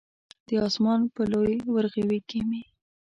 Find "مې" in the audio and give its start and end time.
2.49-2.63